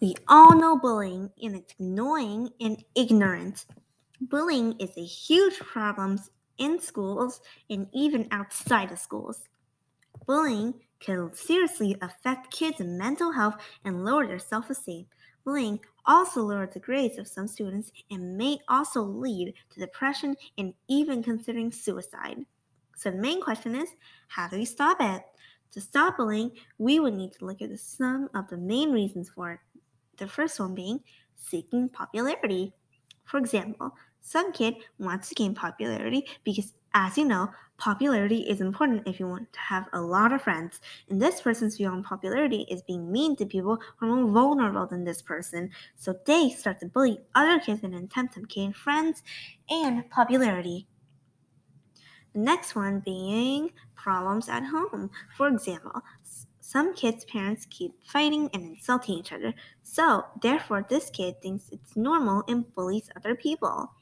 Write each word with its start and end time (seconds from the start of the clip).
We 0.00 0.14
all 0.28 0.54
know 0.54 0.78
bullying, 0.78 1.30
and 1.42 1.56
it's 1.56 1.74
annoying 1.78 2.50
and 2.60 2.84
ignorant. 2.94 3.64
Bullying 4.20 4.74
is 4.78 4.90
a 4.98 5.04
huge 5.04 5.58
problem 5.58 6.20
in 6.58 6.78
schools 6.80 7.40
and 7.70 7.88
even 7.94 8.28
outside 8.30 8.92
of 8.92 8.98
schools. 8.98 9.48
Bullying 10.26 10.74
can 11.00 11.34
seriously 11.34 11.96
affect 12.02 12.52
kids' 12.52 12.80
mental 12.80 13.32
health 13.32 13.56
and 13.86 14.04
lower 14.04 14.26
their 14.26 14.38
self 14.38 14.68
esteem. 14.68 15.06
Bullying 15.46 15.80
also 16.04 16.42
lowers 16.42 16.74
the 16.74 16.80
grades 16.80 17.16
of 17.16 17.26
some 17.26 17.48
students 17.48 17.90
and 18.10 18.36
may 18.36 18.58
also 18.68 19.00
lead 19.00 19.54
to 19.70 19.80
depression 19.80 20.36
and 20.58 20.74
even 20.88 21.22
considering 21.22 21.72
suicide. 21.72 22.44
So, 22.96 23.10
the 23.10 23.16
main 23.16 23.40
question 23.40 23.74
is 23.74 23.88
how 24.28 24.48
do 24.48 24.58
we 24.58 24.66
stop 24.66 24.98
it? 25.00 25.22
To 25.72 25.80
stop 25.80 26.18
bullying, 26.18 26.52
we 26.76 27.00
would 27.00 27.14
need 27.14 27.32
to 27.32 27.46
look 27.46 27.62
at 27.62 27.78
some 27.78 28.28
of 28.34 28.48
the 28.48 28.58
main 28.58 28.92
reasons 28.92 29.30
for 29.30 29.52
it. 29.52 29.60
The 30.16 30.26
first 30.26 30.58
one 30.58 30.74
being 30.74 31.00
seeking 31.36 31.88
popularity. 31.88 32.72
For 33.24 33.38
example, 33.38 33.92
some 34.20 34.52
kid 34.52 34.76
wants 34.98 35.28
to 35.28 35.34
gain 35.34 35.54
popularity 35.54 36.26
because, 36.44 36.74
as 36.94 37.16
you 37.16 37.24
know, 37.24 37.50
popularity 37.78 38.40
is 38.40 38.60
important 38.60 39.06
if 39.06 39.20
you 39.20 39.28
want 39.28 39.52
to 39.52 39.60
have 39.60 39.86
a 39.92 40.00
lot 40.00 40.32
of 40.32 40.42
friends. 40.42 40.80
And 41.08 41.20
this 41.20 41.40
person's 41.40 41.76
view 41.76 41.88
on 41.88 42.02
popularity 42.02 42.66
is 42.70 42.82
being 42.82 43.10
mean 43.12 43.36
to 43.36 43.46
people 43.46 43.78
who 43.96 44.06
are 44.06 44.16
more 44.16 44.32
vulnerable 44.32 44.86
than 44.86 45.04
this 45.04 45.22
person. 45.22 45.70
So 45.96 46.16
they 46.24 46.50
start 46.50 46.80
to 46.80 46.86
bully 46.86 47.20
other 47.34 47.60
kids 47.60 47.82
in 47.82 47.94
an 47.94 48.04
attempt 48.04 48.34
to 48.34 48.40
gain 48.42 48.72
friends 48.72 49.22
and 49.68 50.08
popularity. 50.10 50.86
The 52.32 52.40
next 52.40 52.74
one 52.74 53.00
being 53.00 53.70
problems 53.94 54.48
at 54.48 54.64
home. 54.64 55.10
For 55.36 55.48
example, 55.48 56.02
some 56.66 56.94
kids' 56.94 57.24
parents 57.24 57.64
keep 57.70 57.92
fighting 58.04 58.50
and 58.52 58.64
insulting 58.64 59.14
each 59.14 59.32
other, 59.32 59.54
so 59.84 60.24
therefore 60.42 60.84
this 60.88 61.10
kid 61.10 61.40
thinks 61.40 61.68
it's 61.70 61.96
normal 61.96 62.42
and 62.48 62.74
bullies 62.74 63.08
other 63.14 63.36
people. 63.36 63.92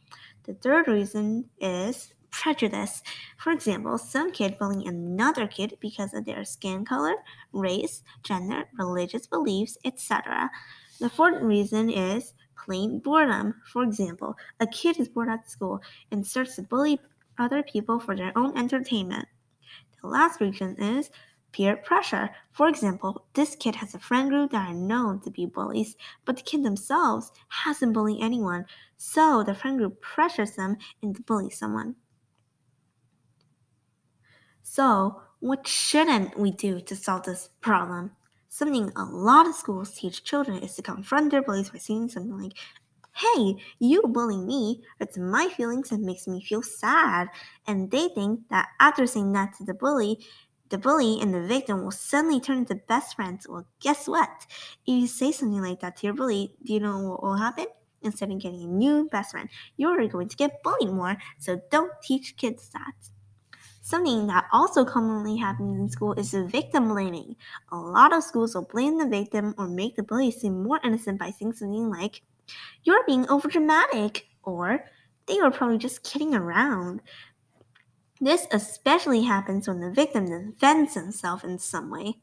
The 0.45 0.55
third 0.55 0.89
reason 0.89 1.51
is 1.61 2.15
prejudice. 2.31 3.03
For 3.37 3.53
example, 3.53 3.99
some 3.99 4.33
kid 4.33 4.57
bullying 4.59 4.89
another 4.89 5.47
kid 5.47 5.77
because 5.79 6.15
of 6.15 6.25
their 6.25 6.43
skin 6.43 6.87
color, 6.87 7.17
race, 7.53 8.03
gender, 8.23 8.65
religious 8.79 9.27
beliefs, 9.27 9.77
etc. 9.85 10.51
The 11.01 11.11
fourth 11.11 11.43
reason 11.43 11.91
is 11.91 12.33
plain 12.57 12.99
boredom. 12.99 13.61
For 13.71 13.83
example, 13.83 14.37
a 14.59 14.67
kid 14.67 14.99
is 14.99 15.11
bored 15.11 15.29
at 15.29 15.51
school 15.51 15.83
and 16.11 16.27
starts 16.27 16.57
to 16.57 16.63
bully 16.63 16.99
other 17.39 17.63
people 17.63 18.01
for 18.01 18.17
their 18.17 18.33
own 18.39 18.57
entertainment. 18.57 19.27
The 20.01 20.09
last 20.09 20.41
reason 20.41 20.77
is 20.83 21.11
peer 21.55 21.77
pressure. 21.77 22.31
For 22.51 22.69
example, 22.69 23.27
this 23.35 23.55
kid 23.55 23.77
has 23.77 23.95
a 23.95 23.99
friend 24.01 24.29
group 24.29 24.51
that 24.51 24.69
are 24.69 24.75
known 24.75 25.21
to 25.21 25.31
be 25.31 25.47
bullies, 25.47 25.97
but 26.25 26.37
the 26.37 26.43
kid 26.43 26.65
themselves 26.65 27.31
hasn't 27.49 27.95
bullied 27.95 28.23
anyone, 28.23 28.67
so 28.97 29.45
the 29.45 29.55
friend 29.55 29.79
group 29.79 30.01
pressures 30.01 30.57
them 30.57 30.77
into 31.01 31.23
bullying 31.23 31.51
someone. 31.51 31.95
So, 34.65 35.23
what 35.39 35.69
shouldn't 35.69 36.37
we 36.39 36.51
do 36.51 36.81
to 36.81 36.97
solve 36.97 37.23
this 37.23 37.51
problem? 37.61 38.11
Something 38.49 38.91
a 38.97 39.05
lot 39.05 39.47
of 39.47 39.55
schools 39.55 39.93
teach 39.95 40.25
children 40.25 40.59
is 40.59 40.75
to 40.75 40.83
confront 40.83 41.31
their 41.31 41.43
bullies 41.43 41.71
by 41.71 41.79
saying 41.79 42.09
something 42.09 42.37
like, 42.37 42.55
Hey, 43.13 43.55
you 43.79 44.03
bullying 44.03 44.45
me 44.45 44.83
hurts 44.99 45.17
my 45.17 45.49
feelings 45.57 45.93
and 45.93 46.03
makes 46.03 46.27
me 46.27 46.43
feel 46.43 46.63
sad. 46.63 47.29
And 47.69 47.93
they 47.93 48.09
think 48.09 48.41
that 48.51 48.71
after 48.81 49.07
saying 49.07 49.31
that 49.33 49.57
to 49.59 49.65
the 49.65 49.75
bully, 49.75 50.19
the 50.75 50.79
bully 50.79 51.21
and 51.21 51.33
the 51.33 51.41
victim 51.41 51.85
will 51.85 51.93
suddenly 51.93 52.41
turn 52.41 52.59
into 52.59 52.75
best 52.75 53.15
friends. 53.15 53.47
Well, 53.49 53.65
guess 53.79 54.09
what? 54.09 54.29
If 54.85 55.03
you 55.03 55.07
say 55.07 55.31
something 55.31 55.63
like 55.63 55.79
that 55.81 55.99
to 55.99 56.07
your 56.09 56.15
bully, 56.15 56.53
do 56.65 56.73
you 56.73 56.81
know 56.81 57.11
what 57.11 57.23
will 57.23 57.37
happen? 57.37 57.67
Instead 58.03 58.33
of 58.33 58.41
getting 58.41 58.65
a 58.65 58.67
new 58.67 59.09
best 59.09 59.31
friend, 59.31 59.49
you're 59.77 60.09
going 60.09 60.29
to 60.29 60.37
get 60.37 60.65
bullied 60.65 60.91
more. 60.91 61.17
So 61.39 61.61
don't 61.71 61.93
teach 62.03 62.37
kids 62.37 62.71
that. 62.71 62.93
Something 63.83 64.27
that 64.27 64.47
also 64.53 64.85
commonly 64.85 65.37
happens 65.37 65.79
in 65.79 65.89
school 65.89 66.15
is 66.15 66.35
victim 66.35 66.89
blaming. 66.89 67.37
A 67.71 67.77
lot 67.77 68.13
of 68.13 68.25
schools 68.25 68.57
will 68.57 68.67
blame 68.67 68.99
the 68.99 69.07
victim 69.07 69.55
or 69.57 69.69
make 69.69 69.95
the 69.95 70.03
bully 70.03 70.33
seem 70.33 70.65
more 70.65 70.81
innocent 70.83 71.21
by 71.21 71.31
saying 71.31 71.53
something 71.53 71.89
like, 71.89 72.23
You're 72.83 73.05
being 73.07 73.27
overdramatic, 73.27 74.23
or 74.43 74.85
they 75.27 75.41
were 75.41 75.53
probably 75.53 75.79
just 75.79 76.03
kidding 76.03 76.35
around. 76.35 77.01
This 78.21 78.47
especially 78.53 79.23
happens 79.23 79.67
when 79.67 79.81
the 79.81 79.91
victim 79.91 80.27
defends 80.27 80.95
himself 80.95 81.45
in 81.45 81.59
some 81.59 81.91
way. 81.91 82.15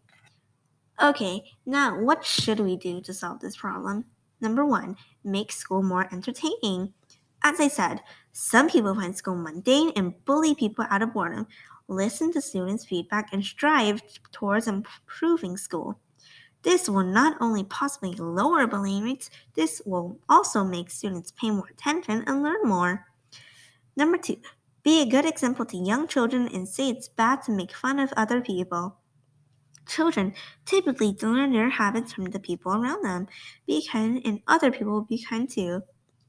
Okay, 1.02 1.44
now 1.66 2.00
what 2.00 2.26
should 2.26 2.60
we 2.60 2.78
do 2.78 3.02
to 3.02 3.14
solve 3.14 3.40
this 3.40 3.58
problem? 3.58 4.06
Number 4.40 4.66
one, 4.66 4.96
make 5.24 5.52
school 5.52 5.84
more 5.84 6.08
entertaining. 6.12 6.94
As 7.44 7.60
I 7.60 7.68
said, 7.68 8.02
some 8.32 8.70
people 8.70 8.96
find 8.96 9.16
school 9.16 9.36
mundane 9.36 9.92
and 9.96 10.14
bully 10.26 10.56
people 10.56 10.86
out 10.90 11.02
of 11.02 11.14
boredom. 11.14 11.48
Listen 11.88 12.32
to 12.34 12.42
students' 12.42 12.86
feedback 12.86 13.34
and 13.34 13.44
strive 13.44 14.02
towards 14.32 14.68
improving 14.68 15.58
school. 15.58 16.00
This 16.64 16.88
will 16.88 17.04
not 17.04 17.36
only 17.42 17.64
possibly 17.64 18.14
lower 18.14 18.68
bullying 18.68 19.04
rates, 19.04 19.30
this 19.56 19.82
will 19.86 20.20
also 20.30 20.64
make 20.64 20.90
students 20.90 21.32
pay 21.32 21.50
more 21.50 21.68
attention 21.70 22.24
and 22.28 22.44
learn 22.44 22.64
more. 22.64 23.08
Number 23.98 24.18
two, 24.18 24.38
be 24.84 25.02
a 25.02 25.06
good 25.06 25.26
example 25.26 25.66
to 25.66 25.78
young 25.78 26.08
children 26.08 26.48
and 26.54 26.68
say 26.68 26.90
it's 26.90 27.08
bad 27.08 27.44
to 27.44 27.52
make 27.52 27.74
fun 27.74 28.00
of 28.00 28.14
other 28.18 28.42
people. 28.42 28.98
Children 29.88 30.34
typically 30.66 31.16
learn 31.22 31.54
their 31.54 31.70
habits 31.70 32.14
from 32.14 32.26
the 32.26 32.40
people 32.40 32.74
around 32.74 33.04
them. 33.04 33.28
Be 33.68 33.86
kind, 33.86 34.22
and 34.26 34.42
other 34.48 34.72
people 34.72 34.94
will 34.94 35.02
be 35.02 35.24
kind 35.24 35.50
too. 35.50 35.82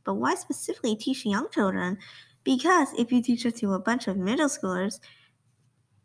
But 0.04 0.14
why 0.14 0.34
specifically 0.34 0.96
teach 0.96 1.24
young 1.24 1.48
children? 1.50 1.98
Because 2.44 2.88
if 2.98 3.12
you 3.12 3.22
teach 3.22 3.46
it 3.46 3.56
to 3.56 3.72
a 3.72 3.78
bunch 3.78 4.08
of 4.08 4.16
middle 4.16 4.48
schoolers, 4.48 4.98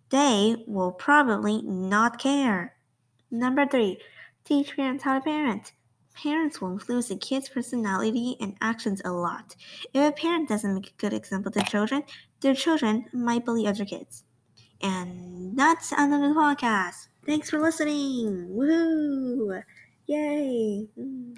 they 0.09 0.55
will 0.67 0.91
probably 0.91 1.61
not 1.63 2.19
care. 2.19 2.75
Number 3.31 3.65
three, 3.65 3.99
teach 4.45 4.75
parents 4.75 5.03
how 5.03 5.15
to 5.15 5.21
parent. 5.21 5.73
Parents 6.13 6.61
will 6.61 6.71
influence 6.71 7.11
a 7.11 7.15
kid's 7.15 7.49
personality 7.49 8.37
and 8.39 8.55
actions 8.61 9.01
a 9.05 9.11
lot. 9.11 9.55
If 9.93 10.09
a 10.09 10.11
parent 10.11 10.49
doesn't 10.49 10.73
make 10.73 10.89
a 10.89 10.97
good 10.97 11.13
example 11.13 11.51
to 11.51 11.61
children, 11.61 12.03
their 12.41 12.55
children 12.55 13.05
might 13.13 13.45
bully 13.45 13.67
other 13.67 13.85
kids. 13.85 14.23
And 14.81 15.57
that's 15.57 15.89
the 15.89 15.99
end 15.99 16.13
of 16.13 16.21
the 16.21 16.27
podcast. 16.39 17.07
Thanks 17.25 17.49
for 17.49 17.59
listening. 17.59 18.49
Woohoo! 18.51 19.63
Yay! 20.07 20.87
Mm. 20.97 21.37